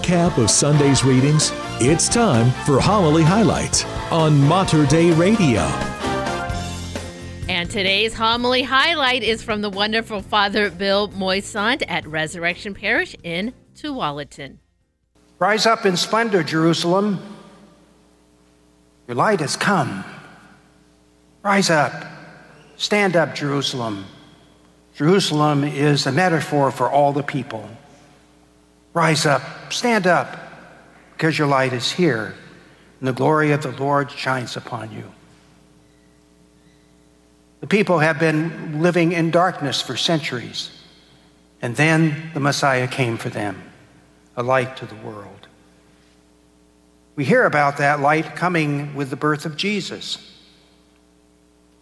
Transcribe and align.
recap 0.00 0.42
of 0.42 0.50
Sunday's 0.50 1.04
readings, 1.04 1.52
it's 1.80 2.08
time 2.08 2.50
for 2.64 2.80
Homily 2.80 3.22
Highlights 3.22 3.84
on 4.10 4.40
Mater 4.46 4.86
Dei 4.86 5.12
Radio. 5.12 5.60
And 7.48 7.70
today's 7.70 8.14
homily 8.14 8.62
highlight 8.62 9.22
is 9.22 9.42
from 9.42 9.60
the 9.60 9.68
wonderful 9.68 10.22
Father 10.22 10.70
Bill 10.70 11.08
Moisant 11.08 11.82
at 11.88 12.06
Resurrection 12.06 12.74
Parish 12.74 13.14
in 13.22 13.52
Tualatin. 13.74 14.58
Rise 15.38 15.66
up 15.66 15.84
in 15.84 15.96
splendor, 15.96 16.42
Jerusalem. 16.42 17.18
Your 19.06 19.16
light 19.16 19.40
has 19.40 19.56
come. 19.56 20.04
Rise 21.42 21.70
up. 21.70 22.04
Stand 22.76 23.16
up, 23.16 23.34
Jerusalem. 23.34 24.06
Jerusalem 24.94 25.64
is 25.64 26.06
a 26.06 26.12
metaphor 26.12 26.70
for 26.70 26.90
all 26.90 27.12
the 27.12 27.22
people. 27.22 27.68
Rise 28.92 29.24
up, 29.26 29.42
stand 29.72 30.06
up, 30.06 30.36
because 31.12 31.38
your 31.38 31.46
light 31.46 31.72
is 31.72 31.92
here, 31.92 32.34
and 32.98 33.08
the 33.08 33.12
glory 33.12 33.52
of 33.52 33.62
the 33.62 33.70
Lord 33.70 34.10
shines 34.10 34.56
upon 34.56 34.92
you. 34.92 35.04
The 37.60 37.66
people 37.66 37.98
have 37.98 38.18
been 38.18 38.80
living 38.82 39.12
in 39.12 39.30
darkness 39.30 39.80
for 39.80 39.96
centuries, 39.96 40.70
and 41.62 41.76
then 41.76 42.30
the 42.34 42.40
Messiah 42.40 42.88
came 42.88 43.16
for 43.16 43.28
them, 43.28 43.62
a 44.36 44.42
light 44.42 44.78
to 44.78 44.86
the 44.86 44.96
world. 44.96 45.46
We 47.16 47.24
hear 47.24 47.44
about 47.44 47.76
that 47.76 48.00
light 48.00 48.34
coming 48.34 48.94
with 48.94 49.10
the 49.10 49.16
birth 49.16 49.44
of 49.44 49.56
Jesus. 49.56 50.16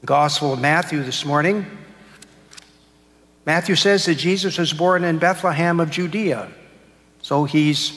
The 0.00 0.06
Gospel 0.06 0.52
of 0.52 0.60
Matthew 0.60 1.02
this 1.02 1.24
morning, 1.24 1.64
Matthew 3.46 3.76
says 3.76 4.04
that 4.06 4.16
Jesus 4.16 4.58
was 4.58 4.72
born 4.72 5.04
in 5.04 5.18
Bethlehem 5.18 5.80
of 5.80 5.90
Judea. 5.90 6.50
So 7.28 7.44
he's 7.44 7.92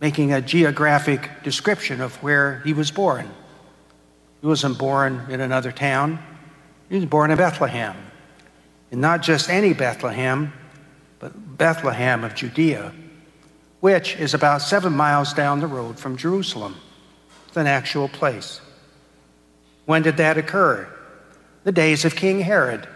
making 0.00 0.32
a 0.32 0.40
geographic 0.40 1.28
description 1.42 2.00
of 2.00 2.14
where 2.22 2.62
he 2.64 2.72
was 2.72 2.90
born. 2.90 3.30
He 4.40 4.46
wasn't 4.46 4.78
born 4.78 5.26
in 5.28 5.42
another 5.42 5.72
town, 5.72 6.18
he 6.88 6.94
was 6.96 7.04
born 7.04 7.30
in 7.30 7.36
Bethlehem. 7.36 7.94
And 8.90 9.02
not 9.02 9.20
just 9.20 9.50
any 9.50 9.74
Bethlehem, 9.74 10.54
but 11.18 11.58
Bethlehem 11.58 12.24
of 12.24 12.34
Judea, 12.34 12.94
which 13.80 14.16
is 14.16 14.32
about 14.32 14.62
seven 14.62 14.94
miles 14.94 15.34
down 15.34 15.60
the 15.60 15.66
road 15.66 15.98
from 15.98 16.16
Jerusalem. 16.16 16.76
It's 17.48 17.58
an 17.58 17.66
actual 17.66 18.08
place. 18.08 18.62
When 19.84 20.00
did 20.00 20.16
that 20.16 20.38
occur? 20.38 20.88
The 21.64 21.72
days 21.72 22.06
of 22.06 22.16
King 22.16 22.40
Herod. 22.40 22.88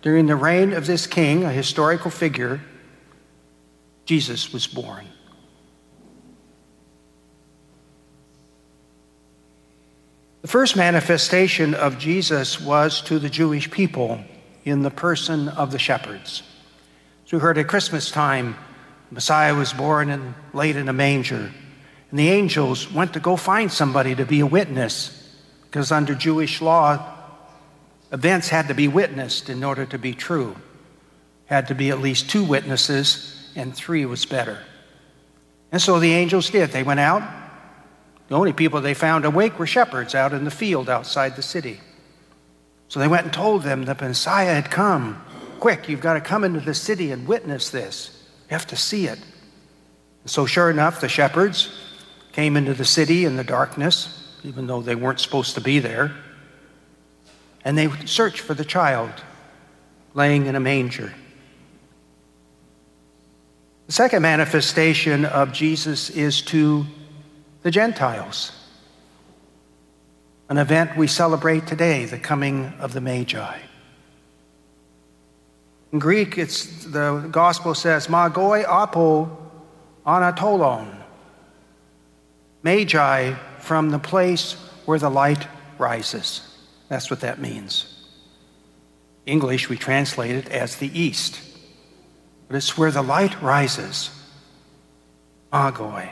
During 0.00 0.26
the 0.26 0.34
reign 0.34 0.72
of 0.72 0.88
this 0.88 1.06
king, 1.06 1.44
a 1.44 1.52
historical 1.52 2.10
figure, 2.10 2.60
Jesus 4.12 4.52
was 4.52 4.66
born. 4.66 5.06
The 10.42 10.48
first 10.48 10.76
manifestation 10.76 11.72
of 11.72 11.98
Jesus 11.98 12.60
was 12.60 13.00
to 13.04 13.18
the 13.18 13.30
Jewish 13.30 13.70
people 13.70 14.22
in 14.66 14.82
the 14.82 14.90
person 14.90 15.48
of 15.48 15.72
the 15.72 15.78
shepherds. 15.78 16.42
So 17.24 17.38
we 17.38 17.40
heard 17.40 17.56
at 17.56 17.68
Christmas 17.68 18.10
time, 18.10 18.54
Messiah 19.10 19.54
was 19.54 19.72
born 19.72 20.10
and 20.10 20.34
laid 20.52 20.76
in 20.76 20.90
a 20.90 20.92
manger. 20.92 21.50
And 22.10 22.18
the 22.18 22.28
angels 22.28 22.92
went 22.92 23.14
to 23.14 23.20
go 23.20 23.36
find 23.36 23.72
somebody 23.72 24.14
to 24.14 24.26
be 24.26 24.40
a 24.40 24.46
witness, 24.46 25.34
because 25.62 25.90
under 25.90 26.14
Jewish 26.14 26.60
law, 26.60 27.16
events 28.12 28.50
had 28.50 28.68
to 28.68 28.74
be 28.74 28.88
witnessed 28.88 29.48
in 29.48 29.64
order 29.64 29.86
to 29.86 29.96
be 29.96 30.12
true. 30.12 30.54
Had 31.46 31.68
to 31.68 31.74
be 31.74 31.88
at 31.88 31.98
least 31.98 32.28
two 32.28 32.44
witnesses, 32.44 33.38
and 33.54 33.74
three 33.74 34.04
was 34.06 34.24
better. 34.24 34.58
And 35.70 35.80
so 35.80 35.98
the 35.98 36.12
angels 36.12 36.50
did. 36.50 36.70
They 36.70 36.82
went 36.82 37.00
out, 37.00 37.22
the 38.32 38.38
only 38.38 38.54
people 38.54 38.80
they 38.80 38.94
found 38.94 39.26
awake 39.26 39.58
were 39.58 39.66
shepherds 39.66 40.14
out 40.14 40.32
in 40.32 40.44
the 40.44 40.50
field 40.50 40.88
outside 40.88 41.36
the 41.36 41.42
city. 41.42 41.78
So 42.88 42.98
they 42.98 43.06
went 43.06 43.24
and 43.24 43.32
told 43.32 43.62
them 43.62 43.84
the 43.84 43.94
Messiah 43.94 44.54
had 44.54 44.70
come. 44.70 45.22
Quick, 45.60 45.86
you've 45.86 46.00
got 46.00 46.14
to 46.14 46.20
come 46.22 46.42
into 46.42 46.60
the 46.60 46.72
city 46.72 47.12
and 47.12 47.28
witness 47.28 47.68
this. 47.68 48.26
You 48.48 48.54
have 48.54 48.66
to 48.68 48.76
see 48.76 49.06
it. 49.06 49.18
And 50.22 50.30
so, 50.30 50.46
sure 50.46 50.70
enough, 50.70 51.00
the 51.00 51.10
shepherds 51.10 51.78
came 52.32 52.56
into 52.56 52.72
the 52.72 52.86
city 52.86 53.26
in 53.26 53.36
the 53.36 53.44
darkness, 53.44 54.38
even 54.44 54.66
though 54.66 54.80
they 54.80 54.94
weren't 54.94 55.20
supposed 55.20 55.54
to 55.56 55.60
be 55.60 55.78
there. 55.78 56.14
And 57.66 57.76
they 57.76 57.90
searched 58.06 58.40
for 58.40 58.54
the 58.54 58.64
child 58.64 59.10
laying 60.14 60.46
in 60.46 60.56
a 60.56 60.60
manger. 60.60 61.12
The 63.92 63.96
second 63.96 64.22
manifestation 64.22 65.26
of 65.26 65.52
Jesus 65.52 66.08
is 66.08 66.40
to 66.46 66.86
the 67.60 67.70
Gentiles. 67.70 68.50
An 70.48 70.56
event 70.56 70.96
we 70.96 71.06
celebrate 71.06 71.66
today, 71.66 72.06
the 72.06 72.18
coming 72.18 72.72
of 72.80 72.94
the 72.94 73.02
Magi. 73.02 73.58
In 75.92 75.98
Greek, 75.98 76.38
it's, 76.38 76.86
the 76.86 77.28
gospel 77.30 77.74
says, 77.74 78.06
Magoi 78.06 78.64
apo 78.66 79.36
anatolon. 80.06 80.88
Magi 82.62 83.34
from 83.58 83.90
the 83.90 83.98
place 83.98 84.54
where 84.86 84.98
the 84.98 85.10
light 85.10 85.46
rises. 85.76 86.56
That's 86.88 87.10
what 87.10 87.20
that 87.20 87.40
means. 87.40 88.06
English, 89.26 89.68
we 89.68 89.76
translate 89.76 90.34
it 90.34 90.48
as 90.48 90.76
the 90.76 90.98
east. 90.98 91.51
But 92.52 92.58
it's 92.58 92.76
where 92.76 92.90
the 92.90 93.00
light 93.00 93.40
rises. 93.40 94.10
Magoi. 95.50 96.10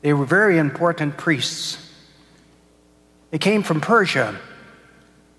They 0.00 0.12
were 0.12 0.26
very 0.26 0.58
important 0.58 1.16
priests. 1.16 1.78
They 3.30 3.38
came 3.38 3.62
from 3.62 3.80
Persia. 3.80 4.36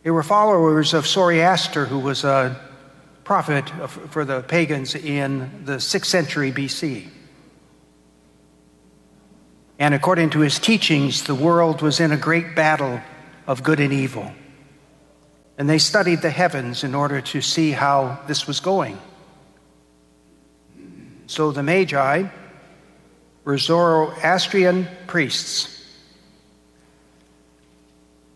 They 0.03 0.09
were 0.09 0.23
followers 0.23 0.93
of 0.93 1.05
Zoroaster, 1.05 1.83
who 1.83 1.99
was 1.99 2.23
a 2.23 2.57
prophet 3.25 3.69
for 4.09 4.23
the 4.23 4.41
pagans 4.43 4.95
in 4.95 5.65
the 5.65 5.73
6th 5.73 6.05
century 6.05 6.53
BC. 6.53 7.09
And 9.79 9.93
according 9.93 10.29
to 10.29 10.39
his 10.39 10.59
teachings, 10.59 11.23
the 11.23 11.35
world 11.35 11.81
was 11.81 11.99
in 11.99 12.13
a 12.13 12.17
great 12.17 12.55
battle 12.55 13.01
of 13.47 13.63
good 13.63 13.81
and 13.81 13.91
evil. 13.91 14.31
And 15.57 15.69
they 15.69 15.77
studied 15.77 16.21
the 16.21 16.29
heavens 16.29 16.85
in 16.85 16.95
order 16.95 17.19
to 17.19 17.41
see 17.41 17.71
how 17.71 18.19
this 18.27 18.47
was 18.47 18.61
going. 18.61 18.97
So 21.27 21.51
the 21.51 21.63
Magi 21.63 22.27
were 23.43 23.57
Zoroastrian 23.57 24.87
priests. 25.07 25.69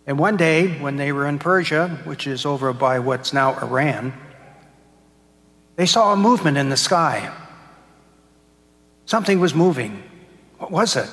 And 0.05 0.17
one 0.17 0.37
day, 0.37 0.79
when 0.79 0.95
they 0.95 1.11
were 1.11 1.27
in 1.27 1.37
Persia, 1.37 1.89
which 2.05 2.27
is 2.27 2.45
over 2.45 2.71
by 2.71 2.99
what's 2.99 3.33
now 3.33 3.59
Iran, 3.59 4.13
they 5.75 5.85
saw 5.85 6.13
a 6.13 6.15
movement 6.15 6.57
in 6.57 6.69
the 6.69 6.77
sky. 6.77 7.31
Something 9.05 9.39
was 9.39 9.53
moving. 9.53 10.01
What 10.57 10.71
was 10.71 10.95
it? 10.95 11.09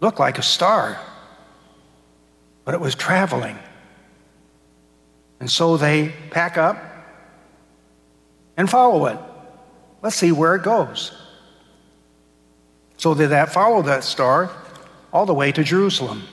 Looked 0.00 0.18
like 0.18 0.38
a 0.38 0.42
star, 0.42 1.00
but 2.64 2.74
it 2.74 2.80
was 2.80 2.94
traveling. 2.94 3.58
And 5.40 5.50
so 5.50 5.76
they 5.76 6.12
pack 6.30 6.58
up 6.58 6.76
and 8.56 8.68
follow 8.68 9.06
it. 9.06 9.18
Let's 10.04 10.16
see 10.16 10.32
where 10.32 10.54
it 10.54 10.62
goes. 10.62 11.12
So 12.98 13.14
they 13.14 13.24
that 13.24 13.54
followed 13.54 13.86
that 13.86 14.04
star 14.04 14.50
all 15.14 15.24
the 15.24 15.32
way 15.32 15.50
to 15.50 15.64
Jerusalem. 15.64 16.24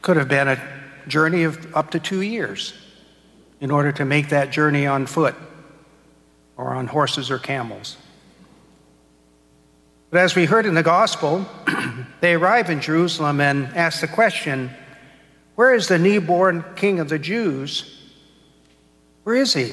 Could 0.00 0.16
have 0.16 0.26
been 0.26 0.48
a 0.48 0.58
journey 1.06 1.42
of 1.42 1.76
up 1.76 1.90
to 1.90 2.00
two 2.00 2.22
years 2.22 2.72
in 3.60 3.70
order 3.70 3.92
to 3.92 4.06
make 4.06 4.30
that 4.30 4.50
journey 4.50 4.86
on 4.86 5.04
foot 5.04 5.34
or 6.56 6.68
on 6.70 6.86
horses 6.86 7.30
or 7.30 7.38
camels. 7.38 7.98
But 10.08 10.20
as 10.20 10.34
we 10.34 10.46
heard 10.46 10.64
in 10.64 10.72
the 10.72 10.82
gospel, 10.82 11.44
they 12.20 12.32
arrive 12.32 12.70
in 12.70 12.80
Jerusalem 12.80 13.38
and 13.42 13.66
ask 13.76 14.00
the 14.00 14.08
question 14.08 14.70
Where 15.56 15.74
is 15.74 15.88
the 15.88 15.98
newborn 15.98 16.64
king 16.74 17.00
of 17.00 17.10
the 17.10 17.18
Jews? 17.18 18.00
Where 19.24 19.36
is 19.36 19.52
he? 19.52 19.72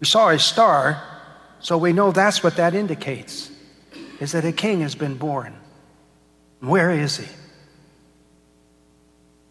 We 0.00 0.06
saw 0.06 0.28
a 0.30 0.38
star, 0.38 1.02
so 1.60 1.76
we 1.76 1.92
know 1.92 2.12
that's 2.12 2.42
what 2.42 2.56
that 2.56 2.74
indicates 2.74 3.50
is 4.20 4.32
that 4.32 4.44
a 4.44 4.52
king 4.52 4.80
has 4.80 4.94
been 4.94 5.16
born. 5.16 5.54
Where 6.60 6.90
is 6.90 7.18
he? 7.18 7.26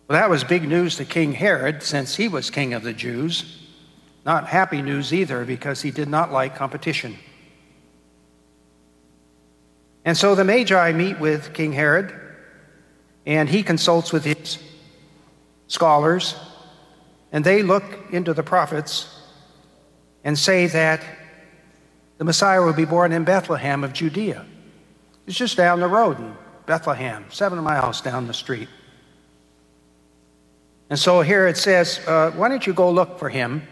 Well, 0.08 0.20
that 0.20 0.30
was 0.30 0.44
big 0.44 0.68
news 0.68 0.98
to 0.98 1.06
King 1.06 1.34
Herod 1.34 1.84
since 1.84 2.16
he 2.16 2.28
was 2.28 2.50
king 2.50 2.74
of 2.74 2.84
the 2.84 2.94
Jews. 2.94 3.64
Not 4.26 4.48
happy 4.48 4.82
news 4.82 5.14
either 5.14 5.46
because 5.46 5.82
he 5.82 5.92
did 5.92 6.10
not 6.10 6.32
like 6.32 6.56
competition. 6.56 7.18
And 10.04 10.18
so 10.18 10.36
the 10.36 10.46
Magi 10.46 10.94
meet 10.94 11.20
with 11.20 11.54
King 11.54 11.74
Herod, 11.74 12.14
and 13.26 13.50
he 13.50 13.64
consults 13.64 14.14
with 14.14 14.24
his 14.24 14.58
scholars, 15.68 16.36
and 17.34 17.44
they 17.44 17.62
look 17.62 17.84
into 18.12 18.34
the 18.34 18.44
prophets 18.44 19.17
and 20.28 20.38
say 20.38 20.68
that 20.68 21.02
The 22.18 22.26
Messiah 22.26 22.62
would 22.62 22.76
be 22.76 22.84
born 22.84 23.14
in 23.14 23.24
Bethlehem 23.24 23.84
of 23.86 23.94
Judea. 23.94 24.46
It's 25.26 25.38
just 25.38 25.56
down 25.56 25.80
the 25.80 25.88
road 25.88 26.20
in 26.20 26.36
Bethlehem, 26.66 27.26
seven 27.30 27.60
miles 27.60 28.02
down 28.02 28.28
the 28.28 28.34
street. 28.34 28.68
And 30.90 31.00
so 31.00 31.22
here 31.22 31.48
it 31.48 31.56
says, 31.56 32.02
uh, 32.06 32.32
Why 32.32 32.50
don't 32.50 32.68
you 32.68 32.74
go 32.74 32.92
look 32.92 33.20
for 33.20 33.30
him? 33.30 33.66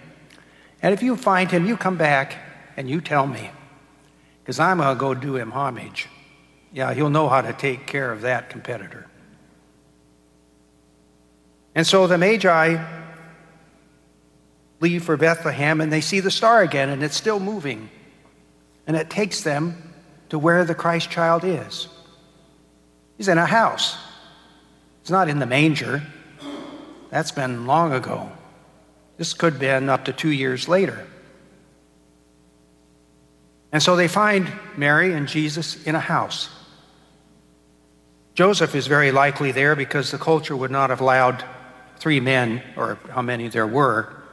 And 0.82 0.94
if 0.94 1.04
you 1.04 1.18
find 1.18 1.52
him, 1.52 1.68
you 1.68 1.76
come 1.76 1.98
back 1.98 2.38
and 2.78 2.90
you 2.90 3.02
tell 3.02 3.28
me, 3.28 3.52
because 4.42 4.58
I'm 4.58 4.78
going 4.78 4.96
to 4.96 5.00
go 5.00 5.14
do 5.14 5.36
him 5.36 5.52
homage. 5.52 6.08
Yeah, 6.72 6.94
he'll 6.94 7.10
know 7.10 7.28
how 7.28 7.42
to 7.42 7.52
take 7.52 7.86
care 7.86 8.14
of 8.14 8.22
that 8.22 8.50
competitor. 8.50 9.08
And 11.74 11.86
so 11.86 12.08
the 12.08 12.18
Magi 12.18 13.05
leave 14.86 15.04
for 15.04 15.18
Bethlehem 15.18 15.82
and 15.82 15.92
they 15.92 16.00
see 16.00 16.20
the 16.20 16.30
star 16.30 16.62
again, 16.62 16.90
and 16.90 17.02
it's 17.02 17.18
still 17.18 17.40
moving. 17.40 17.90
And 18.86 18.96
it 18.96 19.10
takes 19.10 19.42
them 19.42 19.94
to 20.30 20.38
where 20.38 20.64
the 20.64 20.76
Christ 20.76 21.10
child 21.10 21.44
is. 21.44 21.88
He's 23.18 23.28
in 23.28 23.40
a 23.40 23.48
house, 23.48 23.98
he's 25.02 25.10
not 25.10 25.28
in 25.28 25.40
the 25.40 25.48
manger. 25.48 26.04
That's 27.10 27.32
been 27.32 27.66
long 27.66 27.94
ago. 27.94 28.32
This 29.18 29.34
could 29.34 29.54
have 29.54 29.60
been 29.60 29.90
up 29.90 30.06
to 30.06 30.14
two 30.14 30.30
years 30.30 30.68
later. 30.68 31.08
And 33.72 33.82
so 33.82 33.96
they 33.96 34.08
find 34.08 34.52
Mary 34.78 35.14
and 35.14 35.28
Jesus 35.28 35.82
in 35.88 35.96
a 35.96 36.00
house. 36.00 36.50
Joseph 38.36 38.76
is 38.76 38.86
very 38.88 39.12
likely 39.12 39.52
there 39.52 39.76
because 39.76 40.12
the 40.12 40.18
culture 40.18 40.56
would 40.56 40.72
not 40.72 40.90
have 40.90 41.02
allowed 41.02 41.44
three 41.98 42.20
men, 42.20 42.62
or 42.76 43.00
how 43.10 43.22
many 43.22 43.48
there 43.48 43.68
were, 43.68 44.25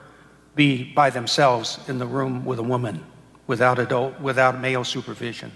be 0.55 0.85
by 0.85 1.11
themselves 1.11 1.79
in 1.89 1.99
the 1.99 2.07
room 2.07 2.45
with 2.45 2.59
a 2.59 2.63
woman 2.63 3.05
without 3.47 3.79
adult, 3.79 4.21
without 4.21 4.61
male 4.61 4.85
supervision. 4.85 5.53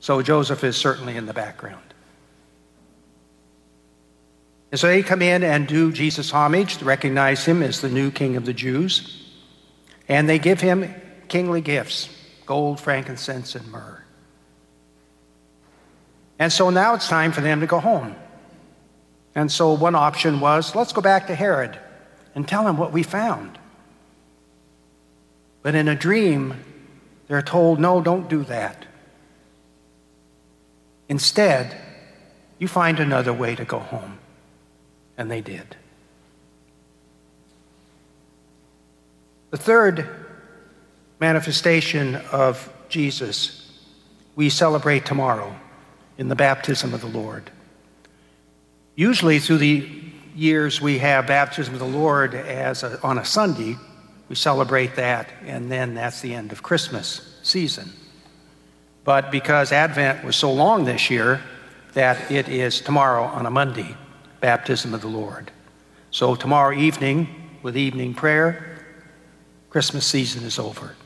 So 0.00 0.22
Joseph 0.22 0.64
is 0.64 0.76
certainly 0.76 1.16
in 1.16 1.26
the 1.26 1.34
background. 1.34 1.82
And 4.70 4.80
so 4.80 4.86
they 4.86 5.02
come 5.02 5.22
in 5.22 5.42
and 5.42 5.68
do 5.68 5.92
Jesus 5.92 6.30
homage, 6.30 6.82
recognize 6.82 7.44
him 7.44 7.62
as 7.62 7.80
the 7.80 7.90
new 7.90 8.10
king 8.10 8.36
of 8.36 8.46
the 8.46 8.54
Jews, 8.54 9.30
and 10.08 10.28
they 10.28 10.38
give 10.38 10.60
him 10.60 10.92
kingly 11.28 11.60
gifts 11.60 12.08
gold, 12.46 12.80
frankincense, 12.80 13.54
and 13.54 13.70
myrrh. 13.70 14.02
And 16.38 16.52
so 16.52 16.70
now 16.70 16.94
it's 16.94 17.08
time 17.08 17.30
for 17.30 17.40
them 17.40 17.60
to 17.60 17.66
go 17.66 17.78
home. 17.78 18.16
And 19.34 19.50
so 19.50 19.72
one 19.72 19.94
option 19.94 20.40
was 20.40 20.74
let's 20.74 20.92
go 20.92 21.00
back 21.00 21.28
to 21.28 21.34
Herod 21.34 21.78
and 22.34 22.48
tell 22.48 22.66
him 22.66 22.76
what 22.76 22.92
we 22.92 23.02
found. 23.02 23.58
But 25.62 25.74
in 25.74 25.88
a 25.88 25.94
dream, 25.94 26.54
they're 27.28 27.42
told, 27.42 27.78
no, 27.78 28.00
don't 28.00 28.28
do 28.28 28.44
that. 28.44 28.84
Instead, 31.08 31.76
you 32.58 32.68
find 32.68 32.98
another 32.98 33.32
way 33.32 33.54
to 33.54 33.64
go 33.64 33.78
home. 33.78 34.18
And 35.16 35.30
they 35.30 35.40
did. 35.40 35.76
The 39.50 39.58
third 39.58 40.08
manifestation 41.20 42.16
of 42.32 42.72
Jesus 42.88 43.62
we 44.34 44.48
celebrate 44.48 45.04
tomorrow 45.04 45.54
in 46.16 46.28
the 46.28 46.34
baptism 46.34 46.94
of 46.94 47.00
the 47.00 47.06
Lord. 47.06 47.50
Usually, 48.94 49.38
through 49.38 49.58
the 49.58 49.88
years, 50.34 50.80
we 50.80 50.98
have 50.98 51.26
baptism 51.26 51.74
of 51.74 51.80
the 51.80 51.86
Lord 51.86 52.34
as 52.34 52.82
a, 52.82 53.00
on 53.02 53.18
a 53.18 53.24
Sunday. 53.24 53.76
We 54.32 54.36
celebrate 54.36 54.96
that, 54.96 55.28
and 55.44 55.70
then 55.70 55.92
that's 55.92 56.22
the 56.22 56.32
end 56.32 56.52
of 56.52 56.62
Christmas 56.62 57.38
season. 57.42 57.92
But 59.04 59.30
because 59.30 59.72
Advent 59.72 60.24
was 60.24 60.36
so 60.36 60.50
long 60.50 60.86
this 60.86 61.10
year, 61.10 61.42
that 61.92 62.30
it 62.30 62.48
is 62.48 62.80
tomorrow 62.80 63.24
on 63.24 63.44
a 63.44 63.50
Monday 63.50 63.94
baptism 64.40 64.94
of 64.94 65.02
the 65.02 65.06
Lord. 65.06 65.50
So, 66.12 66.34
tomorrow 66.34 66.74
evening, 66.74 67.28
with 67.60 67.76
evening 67.76 68.14
prayer, 68.14 68.86
Christmas 69.68 70.06
season 70.06 70.44
is 70.44 70.58
over. 70.58 70.96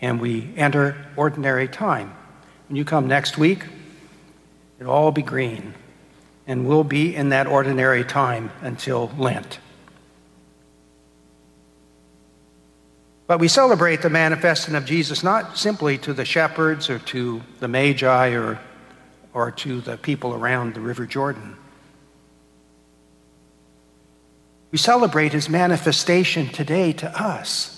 And 0.00 0.20
we 0.20 0.52
enter 0.56 0.96
ordinary 1.14 1.68
time. 1.68 2.16
When 2.68 2.74
you 2.74 2.84
come 2.84 3.06
next 3.06 3.38
week, 3.38 3.64
it'll 4.80 4.92
all 4.92 5.12
be 5.12 5.22
green. 5.22 5.72
And 6.48 6.66
we'll 6.66 6.82
be 6.82 7.14
in 7.14 7.28
that 7.28 7.46
ordinary 7.46 8.02
time 8.02 8.50
until 8.60 9.12
Lent. 9.16 9.60
But 13.26 13.40
we 13.40 13.48
celebrate 13.48 14.02
the 14.02 14.10
manifesting 14.10 14.74
of 14.76 14.84
Jesus 14.84 15.24
not 15.24 15.58
simply 15.58 15.98
to 15.98 16.12
the 16.12 16.24
shepherds 16.24 16.88
or 16.88 17.00
to 17.00 17.42
the 17.58 17.68
Magi 17.68 18.28
or, 18.34 18.60
or 19.34 19.50
to 19.50 19.80
the 19.80 19.96
people 19.96 20.32
around 20.32 20.74
the 20.74 20.80
River 20.80 21.06
Jordan. 21.06 21.56
We 24.70 24.78
celebrate 24.78 25.32
his 25.32 25.48
manifestation 25.48 26.48
today 26.48 26.92
to 26.94 27.20
us. 27.20 27.72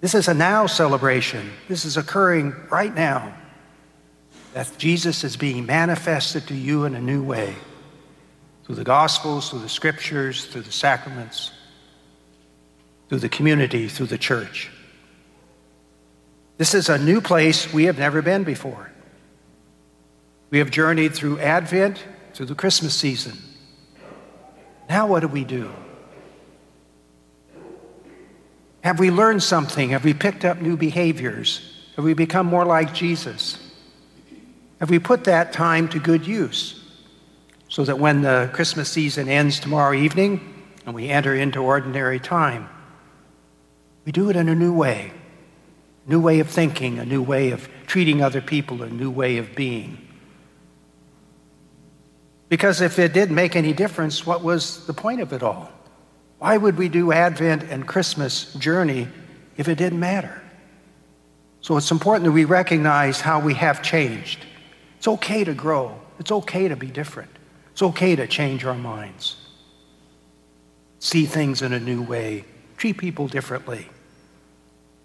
This 0.00 0.14
is 0.14 0.28
a 0.28 0.34
now 0.34 0.66
celebration. 0.66 1.50
This 1.68 1.84
is 1.84 1.96
occurring 1.96 2.54
right 2.70 2.94
now. 2.94 3.34
That 4.54 4.72
Jesus 4.78 5.24
is 5.24 5.36
being 5.36 5.66
manifested 5.66 6.46
to 6.46 6.54
you 6.54 6.84
in 6.84 6.94
a 6.94 7.00
new 7.00 7.22
way 7.22 7.54
through 8.64 8.76
the 8.76 8.84
Gospels, 8.84 9.50
through 9.50 9.60
the 9.60 9.68
Scriptures, 9.68 10.46
through 10.46 10.62
the 10.62 10.72
sacraments, 10.72 11.52
through 13.08 13.20
the 13.20 13.28
community, 13.28 13.88
through 13.88 14.06
the 14.06 14.18
church. 14.18 14.70
This 16.58 16.74
is 16.74 16.88
a 16.88 16.98
new 16.98 17.20
place 17.20 17.72
we 17.72 17.84
have 17.84 17.98
never 17.98 18.22
been 18.22 18.44
before. 18.44 18.90
We 20.50 20.58
have 20.58 20.70
journeyed 20.70 21.14
through 21.14 21.40
Advent, 21.40 22.02
through 22.34 22.46
the 22.46 22.54
Christmas 22.54 22.94
season. 22.94 23.36
Now, 24.88 25.06
what 25.06 25.20
do 25.20 25.28
we 25.28 25.44
do? 25.44 25.72
Have 28.82 28.98
we 29.00 29.10
learned 29.10 29.42
something? 29.42 29.90
Have 29.90 30.04
we 30.04 30.14
picked 30.14 30.44
up 30.44 30.60
new 30.60 30.76
behaviors? 30.76 31.60
Have 31.96 32.04
we 32.04 32.14
become 32.14 32.46
more 32.46 32.64
like 32.64 32.94
Jesus? 32.94 33.58
Have 34.78 34.90
we 34.90 34.98
put 34.98 35.24
that 35.24 35.52
time 35.52 35.88
to 35.88 35.98
good 35.98 36.26
use 36.26 36.84
so 37.68 37.84
that 37.84 37.98
when 37.98 38.22
the 38.22 38.48
Christmas 38.52 38.88
season 38.88 39.28
ends 39.28 39.58
tomorrow 39.58 39.92
evening 39.92 40.54
and 40.84 40.94
we 40.94 41.08
enter 41.08 41.34
into 41.34 41.60
ordinary 41.60 42.20
time, 42.20 42.68
we 44.06 44.12
do 44.12 44.30
it 44.30 44.36
in 44.36 44.48
a 44.48 44.54
new 44.54 44.72
way, 44.72 45.12
new 46.06 46.20
way 46.20 46.38
of 46.38 46.48
thinking, 46.48 47.00
a 47.00 47.04
new 47.04 47.20
way 47.20 47.50
of 47.50 47.68
treating 47.86 48.22
other 48.22 48.40
people, 48.40 48.82
a 48.82 48.88
new 48.88 49.10
way 49.10 49.36
of 49.36 49.54
being? 49.56 49.98
Because 52.48 52.80
if 52.80 53.00
it 53.00 53.12
didn't 53.12 53.34
make 53.34 53.56
any 53.56 53.72
difference, 53.72 54.24
what 54.24 54.44
was 54.44 54.86
the 54.86 54.94
point 54.94 55.20
of 55.20 55.32
it 55.32 55.42
all? 55.42 55.68
Why 56.38 56.56
would 56.56 56.78
we 56.78 56.88
do 56.88 57.10
Advent 57.10 57.64
and 57.64 57.86
Christmas 57.86 58.54
journey 58.54 59.08
if 59.56 59.68
it 59.68 59.74
didn't 59.74 59.98
matter? 59.98 60.40
So 61.60 61.76
it's 61.76 61.90
important 61.90 62.26
that 62.26 62.32
we 62.32 62.44
recognize 62.44 63.20
how 63.20 63.40
we 63.40 63.54
have 63.54 63.82
changed. 63.82 64.38
It's 64.98 65.08
okay 65.08 65.42
to 65.42 65.52
grow, 65.52 66.00
it's 66.20 66.30
okay 66.30 66.68
to 66.68 66.76
be 66.76 66.86
different, 66.86 67.30
it's 67.72 67.82
okay 67.82 68.14
to 68.14 68.28
change 68.28 68.64
our 68.64 68.76
minds, 68.76 69.34
see 71.00 71.26
things 71.26 71.62
in 71.62 71.72
a 71.72 71.80
new 71.80 72.02
way, 72.02 72.44
treat 72.76 72.98
people 72.98 73.26
differently, 73.26 73.88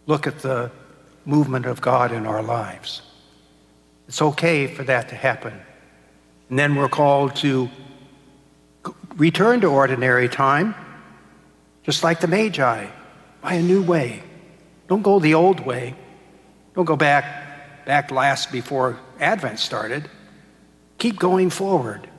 look 0.06 0.28
at 0.28 0.40
the 0.40 0.72
movement 1.26 1.66
of 1.66 1.82
God 1.82 2.12
in 2.12 2.26
our 2.26 2.42
lives. 2.42 3.02
It's 4.08 4.22
okay 4.22 4.68
for 4.68 4.84
that 4.84 5.10
to 5.10 5.16
happen. 5.16 5.54
And 6.50 6.60
then 6.60 6.76
we're 6.76 6.90
called 6.90 7.36
to 7.38 7.70
return 9.16 9.62
to 9.62 9.68
ordinary 9.68 10.28
time, 10.28 10.76
just 11.84 12.04
like 12.04 12.20
the 12.20 12.28
Magi, 12.28 12.88
by 13.42 13.54
a 13.54 13.62
new 13.62 13.82
way. 13.82 14.24
Don't 14.88 15.02
go 15.02 15.20
the 15.20 15.36
old 15.36 15.62
way. 15.62 15.96
Don't 16.76 16.86
go 16.86 16.96
back, 16.96 17.86
back 17.86 18.12
last 18.12 18.52
before 18.52 19.00
Advent 19.20 19.60
started. 19.60 20.10
Keep 20.98 21.18
going 21.20 21.50
forward. 21.50 22.10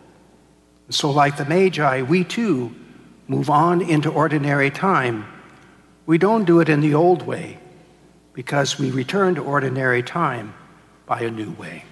And 0.86 0.94
so, 0.94 1.10
like 1.10 1.36
the 1.36 1.44
Magi, 1.44 2.02
we 2.02 2.24
too 2.24 2.74
move 3.28 3.50
on 3.50 3.82
into 3.82 4.10
ordinary 4.10 4.70
time. 4.70 5.26
We 6.06 6.18
don't 6.18 6.44
do 6.44 6.60
it 6.60 6.68
in 6.68 6.80
the 6.80 6.94
old 6.94 7.22
way 7.22 7.58
because 8.32 8.78
we 8.78 8.90
return 8.90 9.34
to 9.34 9.42
ordinary 9.42 10.02
time 10.02 10.54
by 11.06 11.20
a 11.20 11.30
new 11.30 11.52
way. 11.52 11.84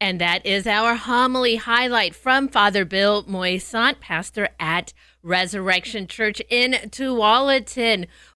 And 0.00 0.20
that 0.20 0.44
is 0.44 0.66
our 0.66 0.96
homily 0.96 1.56
highlight 1.56 2.14
from 2.14 2.48
Father 2.48 2.84
Bill 2.84 3.22
Moisant, 3.22 4.00
pastor 4.00 4.48
at 4.58 4.92
Resurrection 5.22 6.08
Church 6.08 6.42
in 6.50 6.72
Tualatin. 6.72 8.08